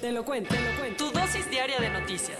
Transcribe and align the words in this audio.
Te 0.00 0.12
lo 0.12 0.24
cuento, 0.24 0.54
te 0.54 0.60
lo 0.60 0.78
cuento. 0.78 1.10
Tu 1.10 1.18
dosis 1.18 1.50
diaria 1.50 1.80
de 1.80 1.90
noticias. 1.90 2.38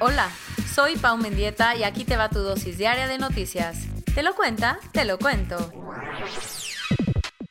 Hola, 0.00 0.28
soy 0.74 0.96
Pau 0.96 1.16
Mendieta 1.16 1.74
y 1.76 1.82
aquí 1.82 2.04
te 2.04 2.18
va 2.18 2.28
tu 2.28 2.40
dosis 2.40 2.76
diaria 2.76 3.08
de 3.08 3.16
noticias. 3.16 3.86
¿Te 4.14 4.22
lo 4.22 4.34
cuenta? 4.34 4.78
Te 4.92 5.06
lo 5.06 5.18
cuento. 5.18 5.72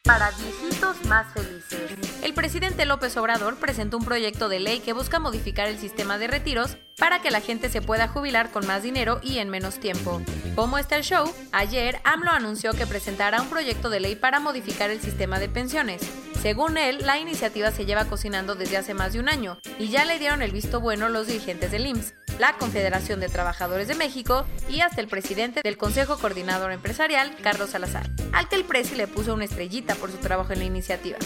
Para 0.04 0.30
viejitos 0.32 1.04
más 1.06 1.34
felices. 1.34 1.98
El 2.24 2.34
presidente 2.36 2.86
López 2.86 3.18
Obrador 3.18 3.58
presentó 3.58 3.98
un 3.98 4.06
proyecto 4.06 4.50
de 4.50 4.60
ley 4.60 4.80
que 4.82 4.94
busca 4.94 5.20
modificar 5.20 5.68
el 5.68 5.80
sistema 5.80 6.20
de 6.20 6.28
retiros 6.28 6.78
para 6.98 7.22
que 7.22 7.32
la 7.32 7.42
gente 7.42 7.70
se 7.70 7.82
pueda 7.82 8.08
jubilar 8.08 8.52
con 8.52 8.68
más 8.68 8.84
dinero 8.84 9.20
y 9.24 9.40
en 9.40 9.50
menos 9.50 9.80
tiempo. 9.80 10.22
¿Cómo 10.56 10.78
está 10.78 10.96
el 10.96 11.04
show? 11.04 11.32
Ayer 11.52 12.00
AMLO 12.04 12.32
anunció 12.32 12.74
que 12.74 12.86
presentará 12.86 13.42
un 13.42 13.50
proyecto 13.50 13.90
de 13.90 14.00
ley 14.00 14.16
para 14.16 14.40
modificar 14.40 14.92
el 14.92 15.02
sistema 15.02 15.40
de 15.40 15.50
pensiones. 15.50 16.02
Según 16.42 16.78
él, 16.78 17.00
la 17.06 17.20
iniciativa 17.20 17.70
se 17.72 17.86
lleva 17.86 18.06
cocinando 18.06 18.56
desde 18.56 18.78
hace 18.78 18.94
más 18.94 19.12
de 19.12 19.20
un 19.20 19.28
año 19.28 19.58
y 19.78 19.90
ya 19.90 20.06
le 20.06 20.20
dieron 20.20 20.42
el 20.42 20.52
visto 20.52 20.80
bueno 20.80 21.10
los 21.10 21.28
dirigentes 21.28 21.70
del 21.70 21.86
IMSS, 21.86 22.14
la 22.40 22.54
Confederación 22.54 23.20
de 23.20 23.28
Trabajadores 23.28 23.90
de 23.90 23.96
México 23.96 24.46
y 24.70 24.80
hasta 24.80 25.02
el 25.02 25.10
presidente 25.10 25.60
del 25.62 25.78
Consejo 25.78 26.18
Coordinador 26.18 26.72
Empresarial, 26.72 27.36
Carlos 27.44 27.72
Salazar, 27.72 28.10
al 28.32 28.48
que 28.48 28.56
el 28.56 28.64
presi 28.64 28.96
le 28.96 29.08
puso 29.08 29.34
una 29.34 29.44
estrellita 29.44 29.96
por 29.96 30.12
su 30.12 30.18
trabajo 30.18 30.54
en 30.54 30.60
la 30.60 30.66
iniciativa. 30.66 31.18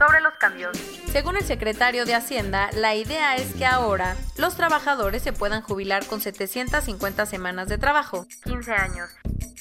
Sobre 0.00 0.22
los 0.22 0.32
cambios. 0.38 0.78
Según 1.12 1.36
el 1.36 1.44
secretario 1.44 2.06
de 2.06 2.14
Hacienda, 2.14 2.70
la 2.72 2.94
idea 2.94 3.36
es 3.36 3.52
que 3.52 3.66
ahora 3.66 4.16
los 4.38 4.56
trabajadores 4.56 5.22
se 5.22 5.34
puedan 5.34 5.60
jubilar 5.60 6.06
con 6.06 6.22
750 6.22 7.26
semanas 7.26 7.68
de 7.68 7.76
trabajo, 7.76 8.26
15 8.44 8.72
años, 8.72 9.10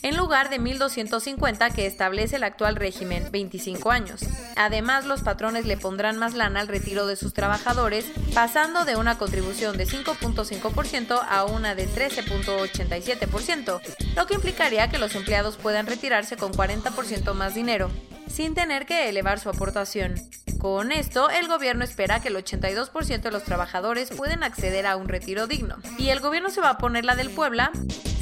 en 0.02 0.16
lugar 0.16 0.50
de 0.50 0.62
1.250 0.62 1.73
que 1.73 1.86
establece 1.86 2.38
el 2.38 2.45
actual 2.45 2.78
régimen, 2.78 3.30
25 3.34 3.92
años. 3.92 4.22
Además, 4.56 5.04
los 5.04 5.23
patrones 5.23 5.66
le 5.66 5.76
pondrán 5.76 6.16
más 6.16 6.34
lana 6.34 6.62
al 6.62 6.70
retiro 6.70 7.06
de 7.06 7.17
sus 7.17 7.34
trabajadores, 7.34 8.06
pasando 8.34 8.86
de 8.86 8.95
una 8.95 9.17
contribución 9.17 9.76
de 9.76 9.86
5.5% 9.88 11.20
a 11.28 11.44
una 11.44 11.76
de 11.76 11.86
13.87%, 11.90 13.82
lo 14.16 14.26
que 14.26 14.36
implicaría 14.36 14.90
que 14.90 15.00
los 15.00 15.16
empleados 15.16 15.58
puedan 15.58 15.86
retirarse 15.86 16.38
con 16.38 16.54
40% 16.54 17.34
más 17.34 17.56
dinero, 17.56 17.92
sin 18.30 18.54
tener 18.54 18.86
que 18.86 19.10
elevar 19.10 19.40
su 19.40 19.50
aportación. 19.50 20.16
Con 20.60 20.92
esto, 20.92 21.30
el 21.30 21.48
gobierno 21.48 21.84
espera 21.84 22.22
que 22.22 22.28
el 22.30 22.36
82% 22.36 23.22
de 23.22 23.32
los 23.32 23.44
trabajadores 23.44 24.12
pueden 24.12 24.44
acceder 24.44 24.86
a 24.88 24.96
un 24.96 25.08
retiro 25.08 25.48
digno. 25.48 25.78
¿Y 25.98 26.10
el 26.10 26.20
gobierno 26.20 26.50
se 26.50 26.62
va 26.62 26.72
a 26.72 26.78
poner 26.78 27.06
la 27.06 27.16
del 27.16 27.30
Puebla? 27.30 27.72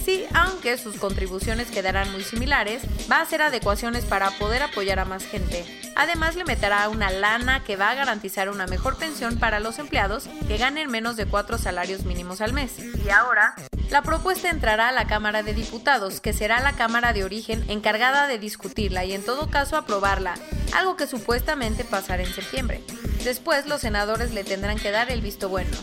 Sí, 0.08 0.26
aunque 0.34 0.78
sus 0.78 0.96
contribuciones 0.96 1.70
quedarán 1.70 2.10
muy 2.14 2.24
similares, 2.24 2.82
va 3.12 3.18
a 3.18 3.24
hacer 3.24 3.42
adecuaciones 3.42 4.06
para 4.06 4.32
poder 4.32 4.64
apoyar 4.64 5.00
a 5.00 5.04
más 5.04 5.26
gente. 5.26 5.66
Además, 5.98 6.38
le 6.38 6.46
meterá 6.46 6.88
una 6.88 7.12
lana 7.12 7.66
que 7.66 7.76
va 7.76 7.90
a 7.90 7.96
garantizar 7.96 8.48
una 8.48 8.68
mejor 8.68 8.96
pensión 8.96 9.38
para 9.38 9.60
los 9.60 9.80
empleados 9.80 10.30
que 10.48 10.56
ganen 10.56 10.90
menos 10.90 11.18
de 11.18 11.26
cuatro 11.26 11.58
salarios 11.58 12.06
mínimos 12.06 12.40
al 12.40 12.54
mes. 12.54 12.80
Y 12.80 13.10
ahora, 13.10 13.54
la 13.90 14.02
propuesta 14.02 14.50
entrará 14.50 14.88
a 14.88 14.94
la 14.94 15.08
Cámara 15.08 15.44
de 15.44 15.54
Diputados, 15.54 16.22
que 16.22 16.32
será 16.32 16.62
la 16.62 16.72
Cámara 16.72 17.12
de 17.12 17.26
origen 17.26 17.66
encargada 17.70 18.28
de 18.28 18.40
discutirla 18.40 19.04
y 19.04 19.12
en 19.12 19.26
todo 19.26 19.50
caso 19.50 19.76
aprobarla, 19.76 20.36
algo 20.74 20.96
que 20.96 21.08
supuestamente 21.08 21.84
pasará 21.84 22.24
en 22.24 22.34
septiembre. 22.34 22.82
Después 23.26 23.66
los 23.66 23.82
senadores 23.82 24.32
le 24.34 24.46
tendrán 24.46 24.80
que 24.80 24.90
dar 24.90 25.12
el 25.12 25.20
visto 25.20 25.50
bueno. 25.50 25.76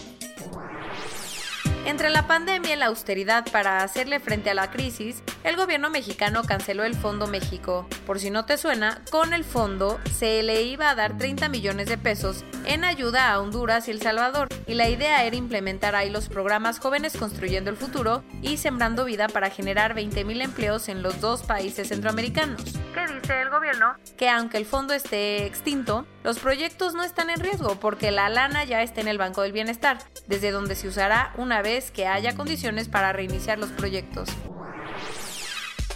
Entre 1.86 2.08
la 2.08 2.26
pandemia 2.26 2.74
y 2.74 2.78
la 2.78 2.86
austeridad 2.86 3.44
para 3.52 3.82
hacerle 3.82 4.18
frente 4.18 4.48
a 4.48 4.54
la 4.54 4.70
crisis, 4.70 5.22
el 5.44 5.56
gobierno 5.56 5.90
mexicano 5.90 6.42
canceló 6.42 6.84
el 6.84 6.94
Fondo 6.94 7.26
México. 7.26 7.86
Por 8.06 8.18
si 8.18 8.30
no 8.30 8.46
te 8.46 8.56
suena, 8.56 9.02
con 9.10 9.34
el 9.34 9.44
fondo 9.44 10.00
se 10.16 10.42
le 10.42 10.62
iba 10.62 10.88
a 10.88 10.94
dar 10.94 11.18
30 11.18 11.50
millones 11.50 11.86
de 11.86 11.98
pesos 11.98 12.44
en 12.64 12.82
ayuda 12.82 13.30
a 13.30 13.40
Honduras 13.40 13.86
y 13.86 13.90
El 13.90 14.00
Salvador, 14.00 14.48
y 14.66 14.74
la 14.74 14.88
idea 14.88 15.22
era 15.22 15.36
implementar 15.36 15.94
ahí 15.94 16.08
los 16.08 16.30
programas 16.30 16.78
Jóvenes 16.78 17.16
Construyendo 17.16 17.70
el 17.70 17.76
Futuro 17.76 18.24
y 18.40 18.56
Sembrando 18.56 19.04
Vida 19.04 19.28
para 19.28 19.50
generar 19.50 19.94
20.000 19.94 20.42
empleos 20.42 20.88
en 20.88 21.02
los 21.02 21.20
dos 21.20 21.42
países 21.42 21.88
centroamericanos. 21.88 22.62
¿Qué 22.94 23.06
dice 23.12 23.42
el 23.42 23.50
gobierno? 23.50 23.96
Que 24.16 24.30
aunque 24.30 24.56
el 24.56 24.64
fondo 24.64 24.94
esté 24.94 25.44
extinto, 25.44 26.06
los 26.22 26.38
proyectos 26.38 26.94
no 26.94 27.02
están 27.02 27.28
en 27.28 27.40
riesgo 27.40 27.78
porque 27.80 28.10
la 28.10 28.30
lana 28.30 28.64
ya 28.64 28.82
está 28.82 29.02
en 29.02 29.08
el 29.08 29.18
Banco 29.18 29.42
del 29.42 29.52
Bienestar, 29.52 29.98
desde 30.26 30.52
donde 30.52 30.74
se 30.74 30.88
usará 30.88 31.34
una 31.36 31.60
vez 31.60 31.90
que 31.90 32.06
haya 32.06 32.34
condiciones 32.34 32.88
para 32.88 33.12
reiniciar 33.12 33.58
los 33.58 33.70
proyectos. 33.70 34.30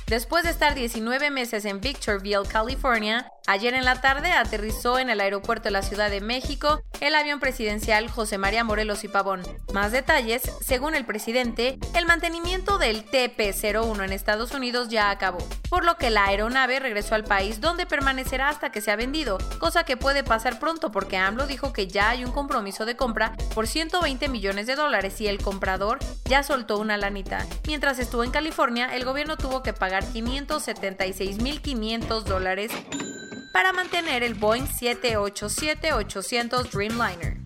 Después 0.08 0.42
de 0.44 0.50
estar 0.50 0.74
19 0.74 1.30
meses 1.30 1.66
en 1.66 1.82
Victorville, 1.82 2.48
California, 2.50 3.30
ayer 3.48 3.72
en 3.72 3.86
la 3.86 4.00
tarde 4.00 4.32
aterrizó 4.32 4.98
en 4.98 5.09
el 5.09 5.20
aeropuerto 5.20 5.64
de 5.64 5.70
la 5.70 5.82
Ciudad 5.82 6.10
de 6.10 6.20
México 6.20 6.82
el 7.00 7.14
avión 7.14 7.41
presidencial 7.41 8.10
José 8.10 8.36
María 8.36 8.62
Morelos 8.62 9.04
y 9.04 9.09
Pavón. 9.09 9.41
Más 9.72 9.91
detalles, 9.91 10.42
según 10.60 10.94
el 10.94 11.06
presidente, 11.06 11.78
el 11.94 12.04
mantenimiento 12.04 12.76
del 12.76 13.06
TP-01 13.06 14.04
en 14.04 14.12
Estados 14.12 14.53
Unidos 14.53 14.91
ya 14.91 15.08
acabó, 15.08 15.38
por 15.70 15.82
lo 15.84 15.97
que 15.97 16.10
la 16.10 16.26
aeronave 16.26 16.78
regresó 16.78 17.14
al 17.14 17.25
país 17.25 17.62
donde 17.62 17.87
permanecerá 17.87 18.50
hasta 18.50 18.70
que 18.70 18.82
sea 18.82 18.97
vendido, 18.97 19.38
cosa 19.58 19.84
que 19.84 19.97
puede 19.97 20.22
pasar 20.22 20.58
pronto 20.58 20.92
porque 20.92 21.16
AMLO 21.16 21.47
dijo 21.47 21.72
que 21.72 21.87
ya 21.87 22.10
hay 22.10 22.26
un 22.26 22.32
compromiso 22.32 22.84
de 22.84 22.97
compra 22.97 23.34
por 23.54 23.66
120 23.66 24.28
millones 24.28 24.66
de 24.66 24.76
dólares 24.76 25.22
y 25.22 25.26
el 25.26 25.41
comprador 25.41 26.00
ya 26.26 26.42
soltó 26.42 26.78
una 26.78 26.98
lanita. 26.98 27.47
Mientras 27.66 27.98
estuvo 27.98 28.25
en 28.25 28.31
California, 28.31 28.94
el 28.94 29.06
gobierno 29.06 29.38
tuvo 29.38 29.62
que 29.62 29.72
pagar 29.72 30.04
576.500 30.04 32.25
dólares 32.25 32.72
para 33.58 33.72
mantener 33.72 34.22
el 34.22 34.34
Boeing 34.34 34.66
787-800 34.66 36.70
Dreamliner. 36.70 37.38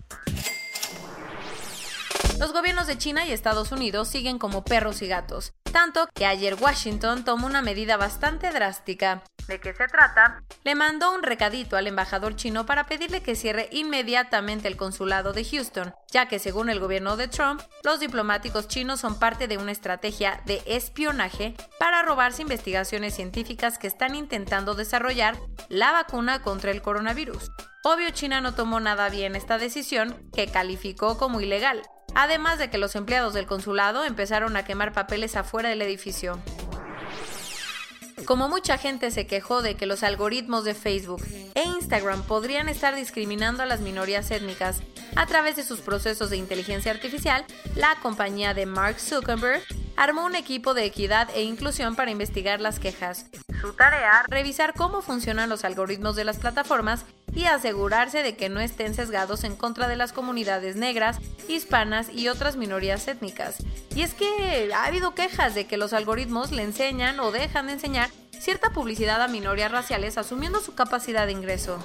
Los 2.37 2.53
gobiernos 2.53 2.85
de 2.85 2.99
China 2.99 3.25
y 3.25 3.31
Estados 3.31 3.71
Unidos 3.71 4.09
siguen 4.09 4.37
como 4.37 4.63
perros 4.63 5.01
y 5.01 5.07
gatos, 5.07 5.53
tanto 5.71 6.07
que 6.13 6.27
ayer 6.27 6.53
Washington 6.53 7.25
tomó 7.25 7.47
una 7.47 7.63
medida 7.63 7.97
bastante 7.97 8.51
drástica. 8.51 9.23
¿De 9.47 9.59
qué 9.59 9.73
se 9.73 9.87
trata? 9.87 10.41
Le 10.63 10.73
mandó 10.73 11.13
un 11.13 11.21
recadito 11.21 11.75
al 11.75 11.87
embajador 11.87 12.35
chino 12.35 12.65
para 12.65 12.85
pedirle 12.85 13.21
que 13.21 13.35
cierre 13.35 13.67
inmediatamente 13.71 14.67
el 14.69 14.77
consulado 14.77 15.33
de 15.33 15.43
Houston, 15.43 15.93
ya 16.11 16.27
que 16.27 16.39
según 16.39 16.69
el 16.69 16.79
gobierno 16.79 17.17
de 17.17 17.27
Trump, 17.27 17.61
los 17.83 17.99
diplomáticos 17.99 18.67
chinos 18.67 19.01
son 19.01 19.19
parte 19.19 19.47
de 19.47 19.57
una 19.57 19.73
estrategia 19.73 20.41
de 20.45 20.61
espionaje 20.65 21.55
para 21.77 22.03
robarse 22.03 22.41
investigaciones 22.41 23.15
científicas 23.15 23.77
que 23.77 23.87
están 23.87 24.15
intentando 24.15 24.75
desarrollar 24.75 25.37
la 25.67 25.91
vacuna 25.91 26.41
contra 26.41 26.71
el 26.71 26.81
coronavirus. 26.81 27.51
Obvio 27.83 28.11
China 28.11 28.39
no 28.39 28.55
tomó 28.55 28.79
nada 28.79 29.09
bien 29.09 29.35
esta 29.35 29.57
decisión, 29.57 30.29
que 30.33 30.47
calificó 30.47 31.17
como 31.17 31.41
ilegal, 31.41 31.81
además 32.15 32.59
de 32.59 32.69
que 32.69 32.77
los 32.77 32.95
empleados 32.95 33.33
del 33.33 33.45
consulado 33.45 34.05
empezaron 34.05 34.55
a 34.55 34.63
quemar 34.63 34.93
papeles 34.93 35.35
afuera 35.35 35.67
del 35.67 35.81
edificio. 35.81 36.39
Como 38.25 38.47
mucha 38.47 38.77
gente 38.77 39.11
se 39.11 39.27
quejó 39.27 39.61
de 39.61 39.75
que 39.75 39.85
los 39.85 40.01
algoritmos 40.01 40.63
de 40.63 40.73
Facebook 40.73 41.21
e 41.55 41.63
Instagram 41.63 42.23
podrían 42.23 42.69
estar 42.69 42.95
discriminando 42.95 43.63
a 43.63 43.65
las 43.65 43.81
minorías 43.81 44.31
étnicas 44.31 44.81
a 45.15 45.25
través 45.25 45.55
de 45.55 45.63
sus 45.63 45.81
procesos 45.81 46.29
de 46.29 46.37
inteligencia 46.37 46.91
artificial, 46.91 47.45
la 47.75 47.95
compañía 48.01 48.53
de 48.53 48.65
Mark 48.65 48.99
Zuckerberg 48.99 49.61
armó 49.97 50.25
un 50.25 50.35
equipo 50.35 50.73
de 50.73 50.85
equidad 50.85 51.29
e 51.35 51.43
inclusión 51.43 51.95
para 51.95 52.11
investigar 52.11 52.61
las 52.61 52.79
quejas. 52.79 53.25
Su 53.63 53.71
tarea, 53.71 54.25
revisar 54.27 54.73
cómo 54.73 55.01
funcionan 55.01 55.47
los 55.47 55.63
algoritmos 55.63 56.17
de 56.17 56.25
las 56.25 56.37
plataformas 56.37 57.05
y 57.33 57.45
asegurarse 57.45 58.21
de 58.21 58.35
que 58.35 58.49
no 58.49 58.59
estén 58.59 58.93
sesgados 58.93 59.45
en 59.45 59.55
contra 59.55 59.87
de 59.87 59.95
las 59.95 60.11
comunidades 60.11 60.75
negras, 60.75 61.19
hispanas 61.47 62.09
y 62.11 62.27
otras 62.27 62.57
minorías 62.57 63.07
étnicas. 63.07 63.63
Y 63.95 64.01
es 64.01 64.15
que 64.15 64.69
ha 64.75 64.83
habido 64.83 65.15
quejas 65.15 65.55
de 65.55 65.65
que 65.65 65.77
los 65.77 65.93
algoritmos 65.93 66.51
le 66.51 66.63
enseñan 66.63 67.21
o 67.21 67.31
dejan 67.31 67.67
de 67.67 67.73
enseñar 67.73 68.09
cierta 68.37 68.71
publicidad 68.71 69.21
a 69.21 69.29
minorías 69.29 69.71
raciales 69.71 70.17
asumiendo 70.17 70.59
su 70.59 70.75
capacidad 70.75 71.25
de 71.25 71.31
ingreso. 71.31 71.79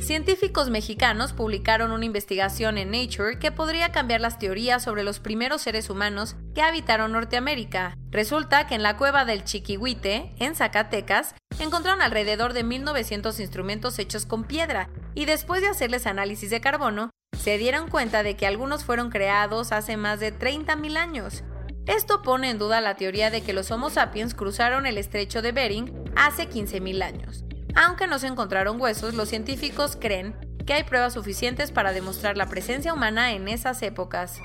Científicos 0.00 0.70
mexicanos 0.70 1.34
publicaron 1.34 1.92
una 1.92 2.06
investigación 2.06 2.78
en 2.78 2.90
Nature 2.90 3.38
que 3.38 3.52
podría 3.52 3.92
cambiar 3.92 4.22
las 4.22 4.38
teorías 4.38 4.82
sobre 4.82 5.04
los 5.04 5.20
primeros 5.20 5.60
seres 5.60 5.90
humanos 5.90 6.36
que 6.54 6.62
habitaron 6.62 7.12
Norteamérica. 7.12 7.96
Resulta 8.10 8.66
que 8.66 8.76
en 8.76 8.82
la 8.82 8.96
cueva 8.96 9.26
del 9.26 9.44
Chiquihuite, 9.44 10.32
en 10.38 10.54
Zacatecas, 10.54 11.34
encontraron 11.58 12.00
alrededor 12.00 12.54
de 12.54 12.64
1900 12.64 13.38
instrumentos 13.40 13.98
hechos 13.98 14.24
con 14.24 14.44
piedra 14.44 14.88
y 15.14 15.26
después 15.26 15.60
de 15.60 15.68
hacerles 15.68 16.06
análisis 16.06 16.48
de 16.48 16.62
carbono, 16.62 17.10
se 17.38 17.58
dieron 17.58 17.88
cuenta 17.90 18.22
de 18.22 18.36
que 18.36 18.46
algunos 18.46 18.84
fueron 18.84 19.10
creados 19.10 19.70
hace 19.70 19.98
más 19.98 20.18
de 20.18 20.32
30.000 20.32 20.96
años. 20.96 21.44
Esto 21.86 22.22
pone 22.22 22.48
en 22.48 22.58
duda 22.58 22.80
la 22.80 22.96
teoría 22.96 23.30
de 23.30 23.42
que 23.42 23.52
los 23.52 23.70
Homo 23.70 23.90
sapiens 23.90 24.34
cruzaron 24.34 24.86
el 24.86 24.96
estrecho 24.96 25.42
de 25.42 25.52
Bering 25.52 25.92
hace 26.16 26.48
15.000 26.48 27.02
años. 27.02 27.43
Aunque 27.74 28.06
no 28.06 28.18
se 28.18 28.28
encontraron 28.28 28.80
huesos, 28.80 29.14
los 29.14 29.28
científicos 29.28 29.96
creen 30.00 30.34
que 30.64 30.74
hay 30.74 30.84
pruebas 30.84 31.14
suficientes 31.14 31.70
para 31.70 31.92
demostrar 31.92 32.36
la 32.36 32.48
presencia 32.48 32.94
humana 32.94 33.32
en 33.32 33.48
esas 33.48 33.82
épocas. 33.82 34.40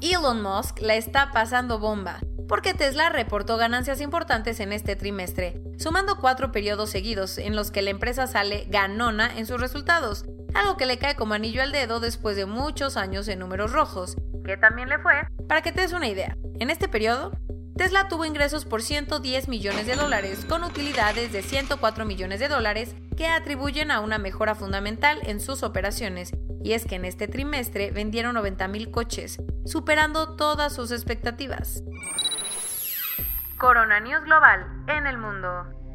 Elon 0.00 0.42
Musk 0.42 0.80
la 0.80 0.96
está 0.96 1.30
pasando 1.32 1.78
bomba, 1.78 2.18
porque 2.48 2.74
Tesla 2.74 3.08
reportó 3.08 3.56
ganancias 3.56 4.00
importantes 4.00 4.60
en 4.60 4.72
este 4.72 4.96
trimestre, 4.96 5.62
sumando 5.78 6.18
cuatro 6.18 6.52
periodos 6.52 6.90
seguidos 6.90 7.38
en 7.38 7.56
los 7.56 7.70
que 7.70 7.82
la 7.82 7.90
empresa 7.90 8.26
sale 8.26 8.66
ganona 8.68 9.36
en 9.38 9.46
sus 9.46 9.60
resultados, 9.60 10.24
algo 10.54 10.76
que 10.76 10.86
le 10.86 10.98
cae 10.98 11.16
como 11.16 11.34
anillo 11.34 11.62
al 11.62 11.72
dedo 11.72 12.00
después 12.00 12.36
de 12.36 12.46
muchos 12.46 12.96
años 12.96 13.28
en 13.28 13.38
números 13.38 13.72
rojos, 13.72 14.16
que 14.44 14.56
también 14.56 14.88
le 14.88 14.98
fue. 14.98 15.14
Para 15.48 15.62
que 15.62 15.72
te 15.72 15.80
des 15.80 15.92
una 15.92 16.08
idea, 16.08 16.36
en 16.58 16.70
este 16.70 16.88
periodo, 16.88 17.32
Tesla 17.76 18.06
tuvo 18.08 18.24
ingresos 18.24 18.64
por 18.64 18.82
110 18.82 19.48
millones 19.48 19.86
de 19.86 19.96
dólares, 19.96 20.44
con 20.48 20.62
utilidades 20.62 21.32
de 21.32 21.42
104 21.42 22.04
millones 22.04 22.38
de 22.38 22.46
dólares 22.46 22.94
que 23.16 23.26
atribuyen 23.26 23.90
a 23.90 23.98
una 23.98 24.16
mejora 24.18 24.54
fundamental 24.54 25.18
en 25.22 25.40
sus 25.40 25.64
operaciones, 25.64 26.32
y 26.62 26.74
es 26.74 26.86
que 26.86 26.94
en 26.94 27.04
este 27.04 27.26
trimestre 27.26 27.90
vendieron 27.90 28.36
90 28.36 28.68
mil 28.68 28.92
coches, 28.92 29.38
superando 29.66 30.36
todas 30.36 30.72
sus 30.72 30.92
expectativas. 30.92 31.82
Corona 33.58 33.98
News 33.98 34.22
Global 34.22 34.84
en 34.86 35.08
el 35.08 35.18
mundo. 35.18 35.48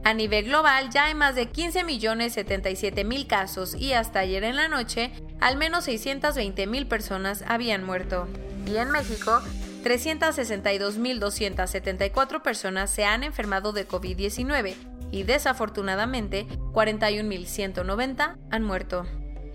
A 0.04 0.14
nivel 0.14 0.46
global 0.46 0.90
ya 0.90 1.06
hay 1.06 1.16
más 1.16 1.36
de 1.36 1.50
15 1.50 1.84
millones 1.86 2.34
77 2.34 3.04
mil 3.04 3.28
casos 3.28 3.76
y 3.76 3.94
hasta 3.94 4.20
ayer 4.20 4.44
en 4.44 4.56
la 4.56 4.68
noche 4.68 5.12
al 5.40 5.56
menos 5.56 5.86
620 5.86 6.68
mil 6.68 6.88
personas 6.88 7.44
habían 7.48 7.84
muerto. 7.84 8.28
Y 8.66 8.78
en 8.78 8.92
México 8.92 9.42
362.274 9.84 12.42
personas 12.42 12.90
se 12.90 13.06
han 13.06 13.24
enfermado 13.24 13.74
de 13.74 13.88
COVID-19 13.88 14.74
y 15.12 15.24
desafortunadamente 15.24 16.48
41.190 16.74 18.38
han 18.52 18.64
muerto. 18.64 19.06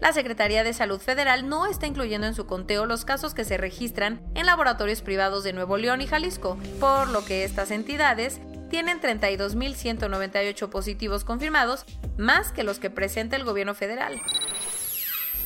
La 0.00 0.12
Secretaría 0.12 0.64
de 0.64 0.74
Salud 0.74 1.00
Federal 1.00 1.48
no 1.48 1.66
está 1.66 1.86
incluyendo 1.86 2.26
en 2.26 2.34
su 2.34 2.46
conteo 2.46 2.84
los 2.84 3.04
casos 3.04 3.32
que 3.32 3.44
se 3.44 3.56
registran 3.56 4.20
en 4.34 4.46
laboratorios 4.46 5.00
privados 5.00 5.44
de 5.44 5.52
Nuevo 5.52 5.78
León 5.78 6.02
y 6.02 6.06
Jalisco, 6.06 6.58
por 6.78 7.08
lo 7.08 7.24
que 7.24 7.44
estas 7.44 7.70
entidades 7.70 8.40
tienen 8.68 9.00
32.198 9.00 10.68
positivos 10.68 11.24
confirmados, 11.24 11.86
más 12.18 12.52
que 12.52 12.64
los 12.64 12.78
que 12.78 12.90
presenta 12.90 13.36
el 13.36 13.44
gobierno 13.44 13.74
federal. 13.74 14.20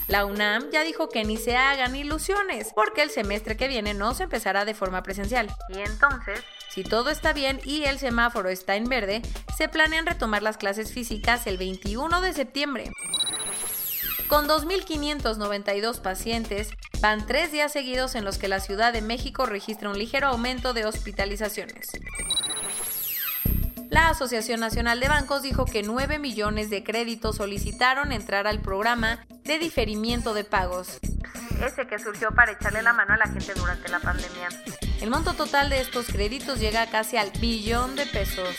La 0.09 0.25
UNAM 0.25 0.71
ya 0.71 0.85
dijo 0.85 1.11
que 1.11 1.23
ni 1.25 1.37
se 1.37 1.57
hagan 1.57 1.95
ilusiones, 1.95 2.73
porque 2.75 3.03
el 3.03 3.11
semestre 3.11 3.59
que 3.59 3.69
viene 3.69 3.93
no 3.93 4.15
se 4.15 4.23
empezará 4.25 4.65
de 4.65 4.73
forma 4.73 5.03
presencial. 5.03 5.55
Y 5.69 5.81
entonces, 5.81 6.41
si 6.71 6.83
todo 6.83 7.11
está 7.11 7.35
bien 7.35 7.61
y 7.63 7.85
el 7.85 7.99
semáforo 7.99 8.49
está 8.49 8.77
en 8.77 8.85
verde, 8.85 9.21
se 9.57 9.69
planean 9.69 10.07
retomar 10.07 10.43
las 10.43 10.57
clases 10.57 10.93
físicas 10.93 11.47
el 11.47 11.59
21 11.59 12.23
de 12.23 12.33
septiembre. 12.33 12.91
Con 14.29 14.49
2.592 14.49 16.01
pacientes, 16.01 16.71
van 17.01 17.27
tres 17.27 17.53
días 17.53 17.73
seguidos 17.73 18.15
en 18.15 18.25
los 18.25 18.39
que 18.39 18.49
la 18.49 18.61
Ciudad 18.61 18.95
de 18.95 19.03
México 19.03 19.45
registra 19.45 19.91
un 19.91 19.99
ligero 19.99 20.29
aumento 20.29 20.73
de 20.73 20.87
hospitalizaciones. 20.87 21.89
La 23.99 24.11
Asociación 24.11 24.61
Nacional 24.61 25.01
de 25.01 25.09
Bancos 25.09 25.43
dijo 25.43 25.65
que 25.65 25.83
9 25.83 26.21
millones 26.21 26.71
de 26.71 26.85
créditos 26.85 27.35
solicitaron 27.35 28.13
entrar 28.13 28.47
al 28.47 28.61
programa 28.61 29.27
de 29.43 29.59
diferimiento 29.59 30.35
de 30.35 30.45
pagos. 30.45 31.01
Ese 31.61 31.85
que 31.89 31.99
surgió 31.99 32.31
para 32.31 32.53
echarle 32.53 32.81
la 32.83 32.93
mano 32.93 33.15
a 33.15 33.17
la 33.17 33.27
gente 33.27 33.55
durante 33.55 33.89
la 33.89 33.99
pandemia. 33.99 34.51
El 35.01 35.11
monto 35.11 35.35
total 35.35 35.69
de 35.69 35.81
estos 35.81 36.07
créditos 36.07 36.61
llega 36.61 36.87
casi 36.87 37.17
al 37.17 37.33
billón 37.41 37.97
de 37.97 38.07
pesos. 38.07 38.57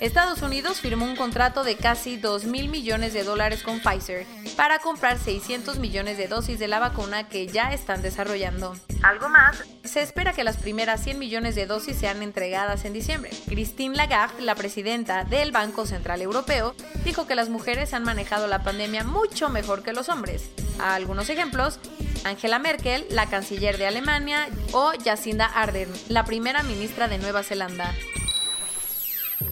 Estados 0.00 0.40
Unidos 0.42 0.80
firmó 0.80 1.04
un 1.04 1.16
contrato 1.16 1.64
de 1.64 1.76
casi 1.76 2.16
2 2.16 2.44
mil 2.44 2.68
millones 2.68 3.12
de 3.12 3.24
dólares 3.24 3.64
con 3.64 3.80
Pfizer 3.80 4.24
para 4.56 4.78
comprar 4.78 5.18
600 5.18 5.78
millones 5.78 6.18
de 6.18 6.28
dosis 6.28 6.58
de 6.58 6.68
la 6.68 6.78
vacuna 6.78 7.28
que 7.28 7.46
ya 7.46 7.72
están 7.72 8.02
desarrollando. 8.02 8.76
Algo 9.02 9.28
más, 9.28 9.64
se 9.84 10.02
espera 10.02 10.32
que 10.32 10.44
las 10.44 10.56
primeras 10.56 11.02
100 11.02 11.18
millones 11.18 11.54
de 11.54 11.66
dosis 11.66 11.96
sean 11.96 12.22
entregadas 12.22 12.84
en 12.84 12.92
diciembre. 12.92 13.30
Christine 13.46 13.96
Lagarde, 13.96 14.42
la 14.42 14.54
presidenta 14.54 15.24
del 15.24 15.52
Banco 15.52 15.86
Central 15.86 16.22
Europeo, 16.22 16.74
dijo 17.04 17.26
que 17.26 17.34
las 17.34 17.48
mujeres 17.48 17.94
han 17.94 18.04
manejado 18.04 18.46
la 18.46 18.62
pandemia 18.62 19.04
mucho 19.04 19.48
mejor 19.48 19.82
que 19.82 19.92
los 19.92 20.08
hombres. 20.08 20.50
A 20.78 20.94
algunos 20.94 21.28
ejemplos, 21.30 21.78
Angela 22.24 22.58
Merkel, 22.58 23.04
la 23.10 23.26
canciller 23.26 23.78
de 23.78 23.86
Alemania, 23.86 24.48
o 24.72 24.92
Jacinda 25.04 25.46
Ardern, 25.46 25.92
la 26.08 26.24
primera 26.24 26.62
ministra 26.62 27.08
de 27.08 27.18
Nueva 27.18 27.42
Zelanda. 27.42 27.92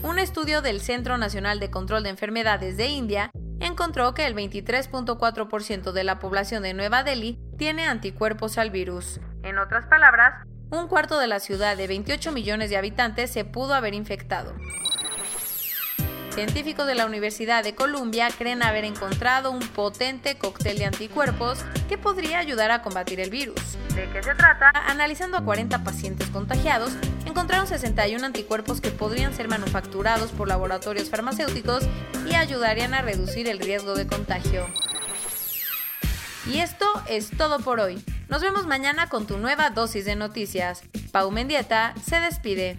Un 0.03 0.19
estudio 0.19 0.63
del 0.63 0.81
Centro 0.81 1.19
Nacional 1.19 1.61
de 1.61 1.71
Control 1.71 2.03
de 2.03 2.11
Enfermedades 2.11 2.77
de 2.77 2.87
India 2.87 3.31
encontró 3.61 4.15
que 4.15 4.27
el 4.27 4.35
23.4% 4.35 5.93
de 5.93 6.05
la 6.05 6.19
población 6.19 6.63
de 6.63 6.75
Nueva 6.75 7.05
Delhi 7.05 7.39
tiene 7.57 7.87
anticuerpos 7.87 8.59
al 8.59 8.71
virus. 8.71 9.21
En 9.43 9.59
otras 9.59 9.87
palabras, 9.87 10.47
un 10.71 10.89
cuarto 10.89 11.19
de 11.19 11.27
la 11.27 11.41
ciudad 11.41 11.77
de 11.77 11.87
28 11.87 12.33
millones 12.33 12.71
de 12.71 12.77
habitantes 12.77 13.31
se 13.31 13.45
pudo 13.45 13.75
haber 13.75 13.95
infectado. 13.95 14.55
Científicos 16.31 16.87
de 16.87 16.95
la 16.95 17.07
Universidad 17.07 17.65
de 17.65 17.75
Columbia 17.75 18.29
creen 18.37 18.63
haber 18.63 18.85
encontrado 18.85 19.51
un 19.51 19.59
potente 19.59 20.39
cóctel 20.39 20.79
de 20.79 20.87
anticuerpos 20.87 21.65
que 21.89 21.99
podría 21.99 22.39
ayudar 22.39 22.71
a 22.71 22.83
combatir 22.83 23.19
el 23.19 23.31
virus. 23.31 23.77
¿De 23.97 24.09
qué 24.13 24.23
se 24.23 24.35
trata? 24.37 24.71
Analizando 24.87 25.37
a 25.37 25.45
40 25.45 25.83
pacientes 25.83 26.29
contagiados, 26.29 26.93
encontraron 27.31 27.67
61 27.67 28.25
anticuerpos 28.25 28.81
que 28.81 28.91
podrían 28.91 29.35
ser 29.35 29.49
manufacturados 29.49 30.31
por 30.33 30.49
laboratorios 30.49 31.11
farmacéuticos 31.11 31.85
y 32.29 32.35
ayudarían 32.35 32.95
a 32.95 33.03
reducir 33.03 33.49
el 33.49 33.59
riesgo 33.59 33.95
de 33.95 34.07
contagio. 34.07 34.67
Y 36.47 36.59
esto 36.59 36.87
es 37.09 37.31
todo 37.31 37.61
por 37.61 37.81
hoy. 37.81 38.03
Nos 38.29 38.43
vemos 38.43 38.67
mañana 38.67 39.09
con 39.09 39.27
tu 39.27 39.39
nueva 39.39 39.71
dosis 39.71 40.05
de 40.05 40.17
noticias. 40.17 40.83
Pau 41.13 41.31
Mendieta 41.31 41.95
se 42.05 42.21
despide. 42.21 42.79